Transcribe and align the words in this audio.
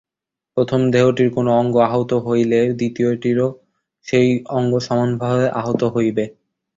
প্রথম 0.57 0.81
দেহটির 0.93 1.29
কোন 1.35 1.47
অঙ্গ 1.59 1.75
আহত 1.87 2.11
হইলে 2.25 2.59
দ্বিতীয়টিরও 2.73 3.47
সেই 4.07 4.27
অঙ্গ 4.51 4.73
সমভাবে 4.87 5.45
আহত 5.59 5.81
হইবে। 5.95 6.25